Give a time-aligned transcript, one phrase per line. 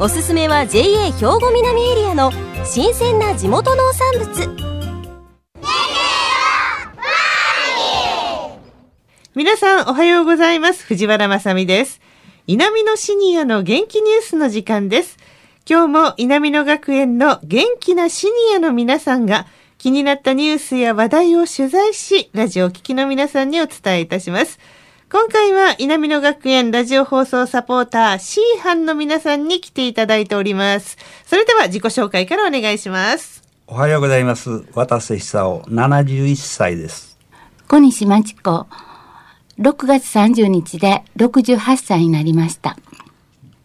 [0.00, 2.32] おすすめは JA 兵庫南エリアの
[2.64, 4.74] 新鮮な地元農産物。
[9.34, 10.84] 皆さんおはようございます。
[10.84, 12.00] 藤原まさです。
[12.46, 15.16] 南のシニアの元気ニュースの時間です。
[15.68, 19.46] 今日も南野学園の元気なシニアの皆さんが
[19.78, 24.58] 気になったニュースや話題を取材しラジオを聴きの皆さんにお伝えいたします。
[25.14, 37.16] 今回は稲美野学園ラジオ放送サポーター C 班の皆さんに来ていただいておりますそれでは自己紹介からお願いしますおはようございます渡瀬久夫71歳です
[37.68, 38.66] 小西真知子
[39.60, 42.76] 6月30日で68歳になりました。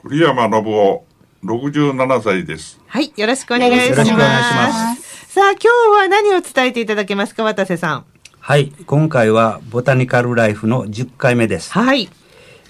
[0.03, 1.03] 栗山信夫、
[1.43, 2.79] 67歳です。
[2.85, 4.13] はい、よろしくお願いします。
[4.13, 5.67] ますさあ、今日
[5.99, 8.05] は何を伝えていただけますか、渡瀬さん。
[8.39, 11.71] はい、今回はボタニカルライフの10回目です。
[11.71, 12.09] はい。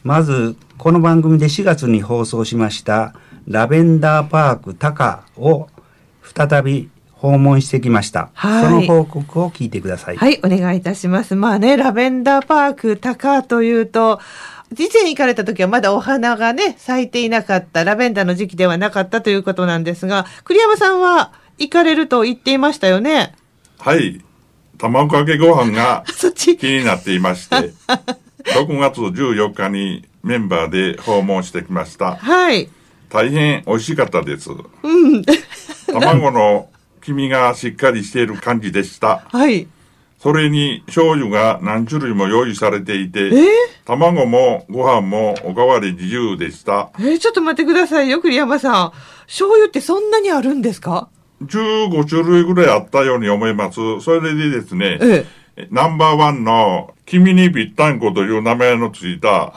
[0.04, 3.14] まず、この番組で4月に放送しました
[3.48, 5.68] ラベンダーパークタカを
[6.24, 8.30] 再び訪問してきました。
[8.34, 10.18] はい、その報告を聞いてください。
[10.18, 11.36] はい、お願いいたします。
[11.36, 14.20] まあね、ラベンダーパーク高というと、
[14.78, 23.34] 以前行かれた時はまだお花がね、咲いていなかった、ラベンダーの時期ではなかったということなんですが、栗山さんは行かれると言っていましたよね？
[23.80, 24.22] はい。
[24.80, 26.04] 卵かけご飯が
[26.36, 27.56] 気になっていまして、
[28.56, 32.16] 6月14日にメンバーで訪問してきました。
[32.16, 32.70] はい。
[33.10, 34.50] 大変美味しかったです。
[34.84, 35.24] うん。
[35.92, 36.70] 卵の
[37.04, 39.24] 黄身がしっかりしている感じでした。
[39.32, 39.68] はい。
[40.22, 43.30] それに醤油が何種類も用意されていて、え？
[43.30, 43.46] ー、
[43.86, 46.90] 卵もご飯もおかわり自由でした。
[47.00, 48.92] えー、ちょっと待ってくださいよ、栗山さん。
[49.28, 51.08] 醤油ってそんなにあるんですか？
[51.44, 53.80] ?15 種類ぐらいあったように思います。
[54.02, 59.54] それでですね、ええ、ナンバーワンの君にぴったんこという名前のついた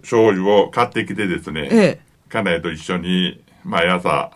[0.00, 4.30] 醤油を買ってきてですね、ええ、家内と一緒に毎朝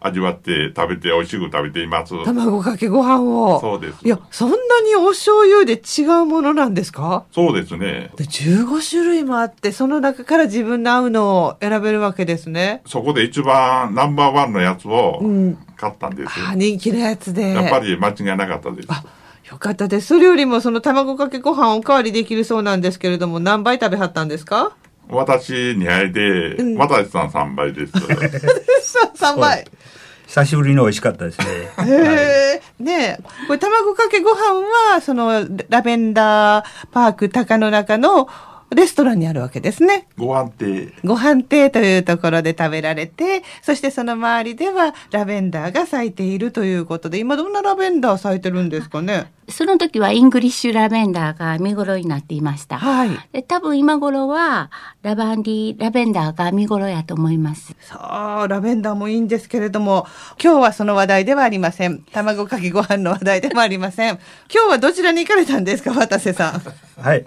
[0.00, 2.12] 味わって食べて美味しく食べています。
[2.24, 3.60] 卵かけご飯を。
[3.60, 3.98] そうです。
[4.04, 7.24] いや、そんなにお醤油で違うものなんですか？
[7.32, 8.10] そうですね。
[8.16, 12.82] で、15種類もあって、その中から自分の合うのを選べるわけですね。
[12.86, 15.20] そこで一番ナンバーワンのやつを
[15.76, 16.40] 買ったんです。
[16.40, 17.50] うん、あ、人気のやつで。
[17.50, 18.88] やっぱり間違いなかったです。
[18.90, 19.02] あ
[19.50, 20.08] よかったです。
[20.08, 24.76] それよりもその卵かけご飯おかわりできるそうなんですけれども、何杯食べはったんですか？
[25.10, 27.92] 私2杯で、うん、渡さん3杯です。
[29.16, 29.64] 3杯。
[30.28, 31.46] 久しぶりに美味しかったですね。
[31.86, 34.60] へえ、ねこれ卵かけご飯
[34.92, 38.28] は、そのラベンダーパーク多可の中の
[38.74, 40.06] レストランにあるわけですね。
[40.16, 40.92] ご飯亭。
[41.04, 49.32] ご飯亭というところで食べられて、そしてその周りではラベンダーが咲いているということで、今どんなラベンダー咲いてるんですかね？
[49.48, 52.78] その時はイングリッシュラベンダーが見頃になっていました。
[52.78, 53.10] はい。
[53.32, 54.70] で多分今頃は
[55.02, 57.74] ラバンディンラベンダーが見頃やと思います。
[57.80, 60.06] さあ、ラベンダーもいいんですけれども、
[60.42, 62.02] 今日はその話題ではありません。
[62.12, 64.18] 卵かけご飯の話題でもありません。
[64.52, 66.60] 今日はどちらに行かれたんですか、渡瀬さ
[66.98, 67.00] ん？
[67.02, 67.24] はい。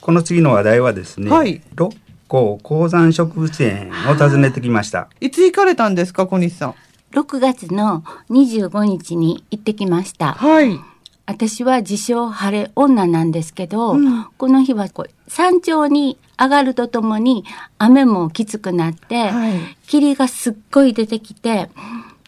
[0.00, 1.94] この次の話題はですね、はい、六
[2.28, 5.08] 甲高山植物園を訪ねてきました。
[5.20, 6.74] いつ行かれたんですか、小西さん
[7.12, 10.32] ？6月の25日に行ってきました。
[10.34, 10.78] はい。
[11.26, 17.44] 私は自称晴れ女なんですけど、うん、この日はこう山頂に上がるとともに
[17.78, 19.52] 雨もきつくなって、はい、
[19.86, 21.70] 霧がすっごい出てきて、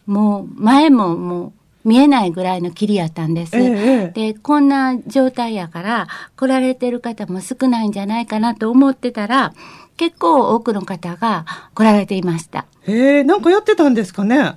[0.06, 1.52] もう前ももう
[1.84, 3.56] 見えないぐらいの霧やったんです。
[3.56, 9.52] ええ、で、こんな状態やから、来られてる方も少ないんじゃないかなと思ってたら、
[9.96, 11.44] 結構多くの方が
[11.74, 12.66] 来られていました。
[12.82, 14.56] へえ、なんかやってたんですかね？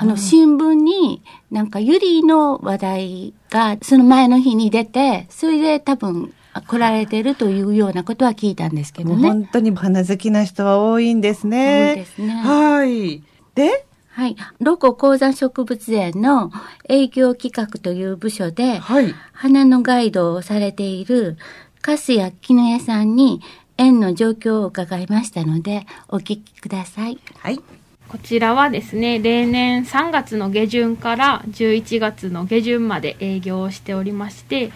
[0.00, 6.32] あの、新聞になんかゆりの話題がその前の日に出て、それで多分
[6.66, 9.28] 来られてるというようなことは聞いたんですけどね。
[9.28, 11.94] 本当に花好きな人は多いんですね。
[11.94, 12.32] そうですね。
[12.34, 13.22] はい。
[13.54, 13.86] で
[14.18, 14.36] はい。
[14.58, 16.50] ロコ鉱山植物園の
[16.88, 21.36] 営業企画という部署で、はい、花のガイドをされている
[21.82, 23.40] 粕谷絹屋さんに
[23.76, 27.20] 園の状況を伺いましたので、お聞きください。
[27.36, 27.60] はい。
[28.08, 34.72] こちらはですね、例年3月の下旬から11月の下旬まで営業をしておりまして、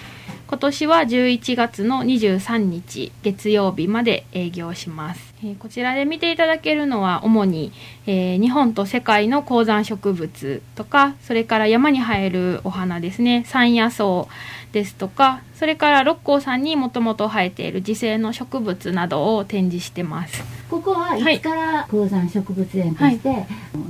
[0.47, 5.32] 今年は11月の23日月曜日まで営業します。
[5.45, 7.73] えー、こちらで見ていただけるのは主に、
[8.07, 13.45] えー、日本と世界の高山植物とかそれから山に生えるお花ですね。
[13.47, 14.27] 山野草
[14.73, 20.45] ですとかそれから六甲山にもともと生えている自生の植物などを展示してます。
[20.71, 21.41] ここはい。
[21.41, 23.47] つから高山植物園として、はい、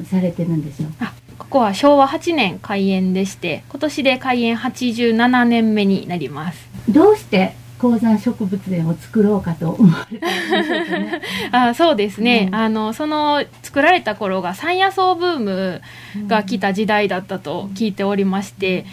[0.06, 0.92] されてるんでしょう？
[0.92, 6.66] か、ここは昭和8年開園でして今年で開園87年目になります。
[6.88, 11.22] どうして高山植物園を作ろうかと思われたんでしょうかね。
[11.50, 15.80] あそうですね、うん、あのその作られた頃が山野草ブーム
[16.28, 18.86] が来た時代だったと聞いておりまして、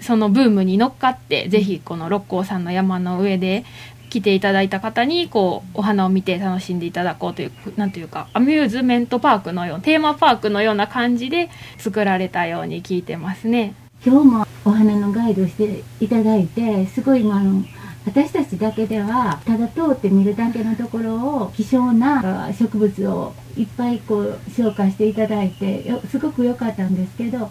[0.00, 3.64] うん、そのブームに乗っかってぜひこの六甲山の山の上で
[4.10, 11.48] 来ていただいた方にこうお花を見て楽しんでいただこうというなんというかアミューズメントパークのようテーマパークのような感じで
[11.78, 13.74] 作られたように聞いてますね。
[14.04, 17.62] 今日もお花のガイドしていただいてすごいあの
[18.04, 27.48] 私たちだけではただ通って見るだけのところを希少な植物をいっぱいこう紹介していただいてすごく良かったんですけど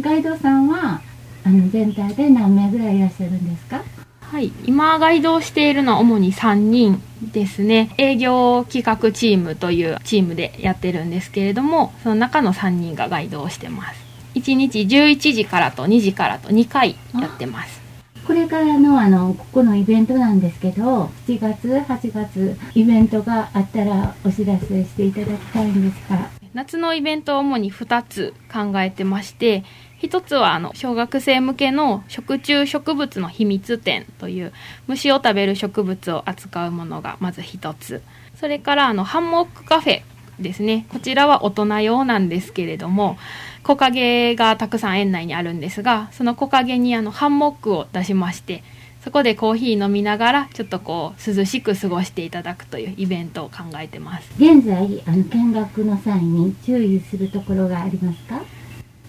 [0.00, 1.00] ガイドさんは
[1.44, 3.82] あの全体で何名ぐらいいらっしゃるんですか？
[4.20, 4.50] はい。
[4.64, 7.94] 今ガイドをしているのは主に3人ですね。
[7.98, 14.00] 営業企画チームというチームでやってるんですけれどもその中の3人がガイドをしてます。
[14.34, 17.81] 1日11時からと2時からと2回やってます。
[18.26, 26.30] これからのあのここのイベントなんですけど7月8月イベントがあったらお知らせしていただきたいんですが。
[26.54, 29.64] 夏のイベントを主に2つ考えてまして
[30.02, 34.52] 1つはあの小学生向けの食虫植物の秘密展という
[34.86, 38.02] 虫を食べる植物を扱うものがまず1つ。
[38.38, 40.02] それからあのハンモックカフェ
[40.40, 40.86] ですね。
[40.90, 43.18] こちらは大人用なんですけれども
[43.62, 48.64] 木陰がたくさん園内にあるんですがその木陰にあのハンモックを出しまして
[49.04, 54.30] そこでコーヒー飲みながらちょっとこう涼しく過ごしていただくというイベントを考えてます。
[54.38, 58.42] 現在あの見学の際に注意するところがありますか？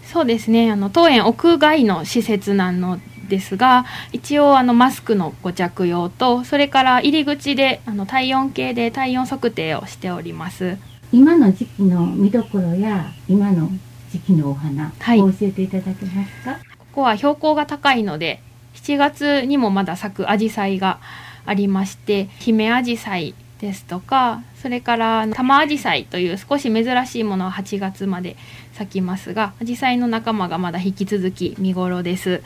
[0.03, 0.71] そうですね。
[0.71, 2.99] あの当園屋外の施設なの
[3.29, 10.77] ですが一応あのマスクのご着用とそれから入り口であの体温計で体温測定をしております
[11.13, 13.69] 今の時期の見どころや今の
[14.11, 16.57] 時期のお花、はい、教えていただけますか？
[16.79, 18.41] ここは標高が高いので
[18.73, 20.99] 7月にもまだ咲くアジサイが
[21.45, 28.35] ありまして姫アジサイですとかそれから玉アジサイという少し珍しいものは8月まで
[28.73, 32.41] 咲きますがアジサイの仲間がまだ引き続き見頃です。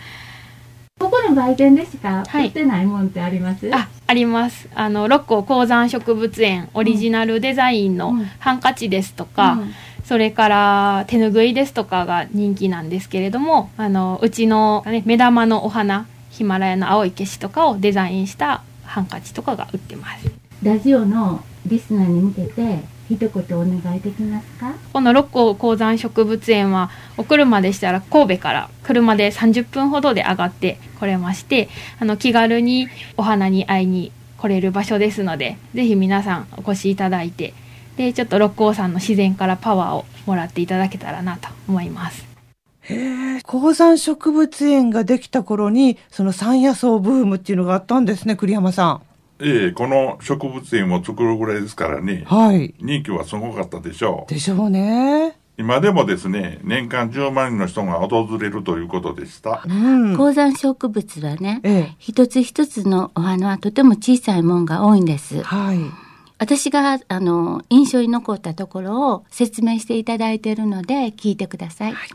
[1.00, 4.68] ここの売店でしか売ってないもんってあります、はい、ああります。
[4.74, 9.62] あの六甲高山植物園オリジナルデザインのハンカチですとか、うん。
[9.62, 9.74] うん、
[10.06, 20.32] それから手ぬぐいですとかが人気なんですけれどもあのうちの、ね、目玉のお花ヒマラヤの青い消しとかをデザインしたハンカチとかが売ってます。
[20.64, 24.74] ラジオのリスナーに向けて一言お願いできますか？
[24.94, 31.69] この六甲高山植物園はお車でしたら神戸から車で30分ほどで上がってこれまして
[32.00, 37.54] あの気軽にお花に会いに来れる場所ですのでぜひ皆さんお越しいただいて
[37.95, 42.27] でちょっと六甲山の自然からパワーをもらっていただけたらなと思います。
[42.81, 49.01] へえ、高山植物園ができた頃に、その山野草ブームっていうのがあったんですね、栗山さん。
[49.39, 52.24] ええ、この植物園を作るぐらいですからね。
[52.25, 52.74] はい。
[52.80, 54.34] 人気はすごかったでしょう。
[54.34, 55.38] でしょうね。
[55.59, 59.64] 今でもですね、年間10万人の人が訪れるということでした。
[59.66, 59.69] う
[60.14, 65.42] ん、高山植物はね、ええ、一つ一つのお花はとても小さいもんが多いんです。
[65.42, 65.80] はい。
[66.40, 71.94] 私が、あの、印象に残ったところを説明していただいているので、聞いてください。
[71.94, 72.09] はい、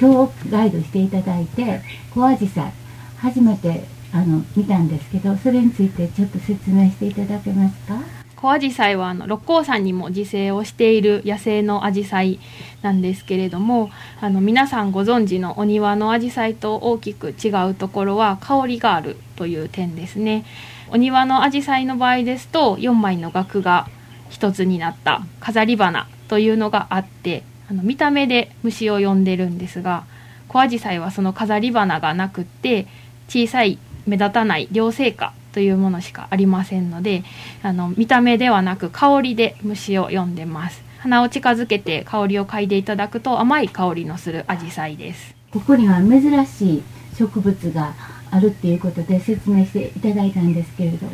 [0.00, 1.82] 今日ガイドしていただいて、
[2.14, 2.72] 小アジサイ、
[3.18, 8.00] 初めてあの見たんですけど、それについてちょっと説明していただけますか？
[8.36, 12.38] 小アジサイはあの六甲山にも自生をしている野生のアジサイ
[12.82, 20.44] なんですけれどもあの皆さんご存知のお庭のアジサイと大きく違うところは香りがあるという点ですね。
[20.90, 23.88] お庭のアジサイの場合ですと4枚の額が
[24.30, 30.04] 一つになった飾り花というのがあってあの見た目で虫を呼んでるんですが
[30.46, 32.86] 小アジサイはその飾り花がなくって
[33.28, 37.24] 小さい目立たない両生花というものしかありませんので
[37.62, 40.82] あの見た目ではなく香りで虫を呼んでます。
[40.98, 45.34] 鼻を近づけて香りを嗅いでいただくと甘い香りのするアジサイです。
[45.52, 46.82] ここには珍しい
[47.16, 47.94] 植物が
[48.30, 51.06] あるっていうことで説明していただいたんですけれど。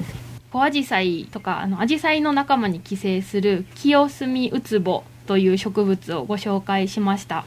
[0.50, 7.44] 小アジサイとかあのアジサイの仲間に寄生する清澄ウツボという植物をご紹介しました。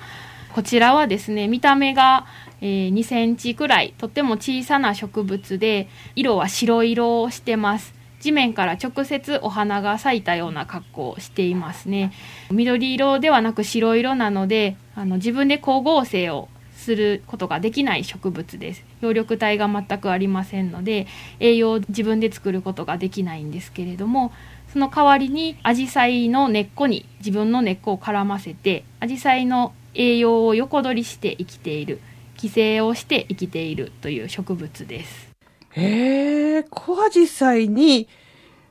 [0.53, 2.25] こちらはですね見た目が
[2.61, 7.93] えー、2センチくらいとっても小さな植物で色は白色をしてます。
[8.19, 12.11] 地面から直接お花が咲いたような格好をしていますね。
[12.51, 18.83] 緑色ではなく白色なのであの自分で光合成をすることができない植物です。
[19.01, 21.07] 葉緑体が全くありませんので
[21.39, 24.31] 栄養を自分で作ることができないんですけれども
[24.71, 31.99] その代わりにアジサイの根っこに自分の根っこを絡ませてアジサイの栄養を横取りして生きている。
[32.37, 35.29] 寄生をして生きているという植物です。
[35.71, 38.07] へえ小アジサイに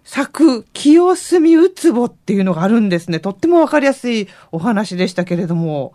[0.04, 3.20] 咲く清澄ウツボっていうのがあるんですね。
[3.20, 5.92] とってもわかりやすいお話でしたけれども。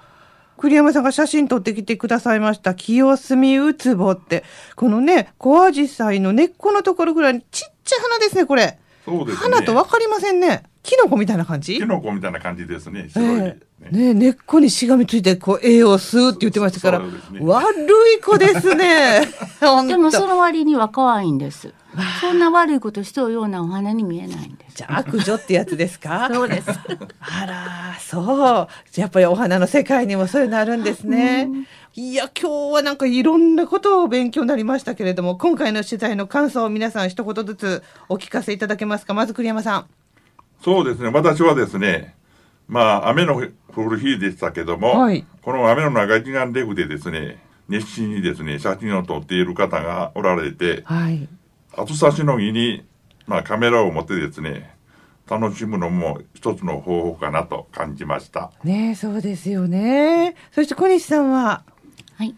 [0.58, 2.76] 栗山さんが写真撮ってきてくださいました。
[2.76, 4.44] 清澄ウツボって。
[4.76, 8.78] このね小アジサイの根っこのところぐらいにちっちゃい花ですねこれ。
[9.04, 9.56] そうですね。
[9.56, 10.62] 花とわかりませんね。
[10.84, 11.80] キノコみたいな感じ？
[11.80, 13.10] キノコみたいな感じですね。
[13.10, 13.58] 白い、ね。
[13.60, 13.60] え。
[13.60, 17.06] ー、ね根っこにしがみついて、こう、栄養を吸うって言ってましたから、ね、
[17.42, 17.76] 悪
[18.18, 19.28] い子ですね。
[19.88, 21.74] でもその割には可愛いんです。
[22.22, 24.78] そんな悪いことしとるようなお花に見えないんです。
[24.78, 26.30] じゃあ悪女ってやつですか？
[26.34, 26.70] そうです。
[26.70, 28.68] あら、そう。
[29.00, 31.50] やっぱりお花の世界にもそういうのあるんですね。
[31.96, 39.14] いや、今日はなんかいろんなことを勉強になりましたけれども、今回の取材の感想を皆さん一言ずつお聞かせいただけますか？
[39.14, 39.86] まず栗山さん。
[40.64, 41.10] そうですね。
[41.10, 42.16] 私はですね、
[42.72, 51.28] まあ、雨の降る日でしたけども、はい、この雨の中一眼レフでですね、熱心にですね、写真を撮っている方がおられて、はい、
[51.78, 52.86] 暑さしのぎに、
[53.28, 54.74] まあ、カメラを持ってですね、
[55.30, 58.54] 楽しむのも一つの方法かなと感じました。
[58.64, 60.36] ねそうですよね。
[60.54, 61.64] そして小西さんは？
[62.16, 62.36] はい。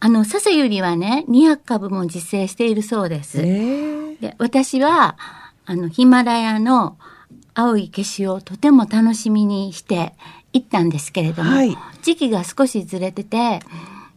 [0.00, 3.40] あの、笹ゆりはね、200株も実生しているそうです。
[3.40, 5.16] で私は、
[5.64, 6.98] あの、ヒマラヤの
[7.58, 10.12] 青い消しをとても楽しみにして
[10.52, 13.60] 行ったんですけれども、はい、時期が少しずれてて、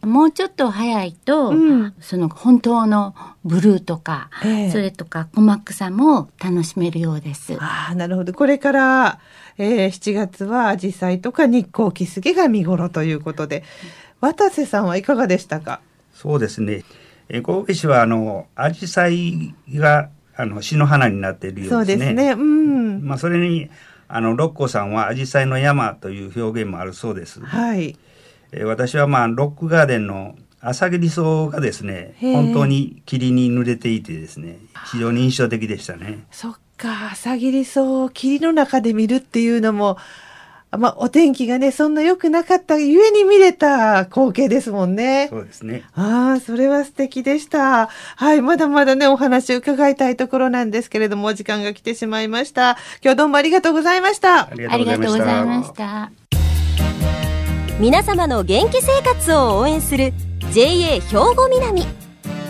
[0.02, 7.56] もうちょっと早いと、うん、その本当のブルーとか、えー、それとか細くさも楽しめるようです。
[7.58, 8.34] ああ、なるほど。
[8.34, 9.20] これから、
[9.56, 13.64] えー、7月はアジサイとか日光キスゲが見頃ということで、
[14.20, 15.80] 渡瀬さんはいかがでしたか？
[16.14, 16.84] そうですね。
[17.30, 22.06] え神戸市はあの紫陽花があの詩の花になっているようですね。
[22.06, 22.32] そうですね。
[22.32, 23.04] うん。
[23.04, 23.70] まあそれに
[24.08, 27.40] あの六甲さんは紫陽花の山という表現もあるそうです。
[27.40, 27.96] はい。
[28.52, 34.58] え私はまあロックガーデンの朝霧草がですね本当に霧に濡れていてですね
[34.90, 36.24] 非常に印象的でしたね。
[36.30, 39.96] そっか朝霧草を霧の中で見るっていうのも
[40.78, 45.26] まあ、お天気がね、そんな良くなかったゆえに見れた光景ですもんね。
[45.28, 45.82] そうですね。
[45.94, 47.88] ああ、それは素敵でした。
[47.88, 52.76] はい、まだまだね、お話を伺いたいところなんですけれども、お時間が来てしまいました。
[53.02, 54.48] 今日どうもありがとうございました。
[54.48, 56.12] ありがとうございました。
[57.80, 60.12] 皆様の元気生活を応援する
[60.52, 61.84] JA 兵庫南。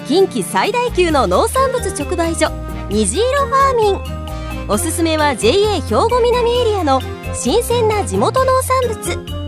[0.07, 2.51] 近畿最大級の農産物直売所、
[2.91, 4.69] 虹色ファーミン。
[4.69, 7.01] おすすめは JA 兵庫南エリアの
[7.35, 9.41] 新鮮な地元農産物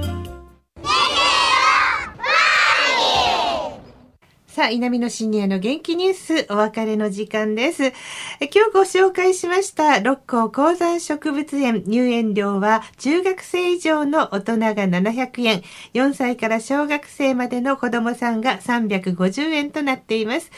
[4.46, 7.92] さあ、稲美のシニアの元気ニュース、お別れの時間です。
[8.40, 15.62] 今日ご紹介しました六甲高山植物園入園料は中学生以上の大人が700円、
[15.94, 20.50] 4歳から小学生までの子供さんが350円となっています。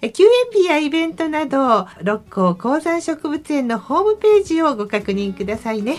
[0.00, 5.98] 休園日やイベントなど、六甲高山植物園のホームページをご確認くださいね。